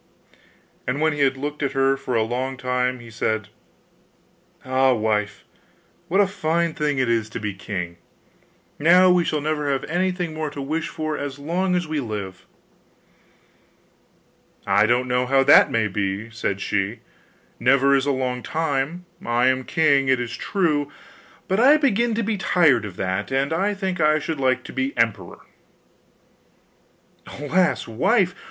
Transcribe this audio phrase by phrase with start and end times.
[0.87, 3.49] And when he had looked at her for a long time, he said,
[4.65, 5.45] 'Ah, wife!
[6.07, 7.97] what a fine thing it is to be king!
[8.79, 12.47] Now we shall never have anything more to wish for as long as we live.'
[14.65, 17.01] 'I don't know how that may be,' said she;
[17.59, 19.05] 'never is a long time.
[19.23, 20.91] I am king, it is true;
[21.47, 24.73] but I begin to be tired of that, and I think I should like to
[24.73, 25.45] be emperor.'
[27.27, 28.33] 'Alas, wife!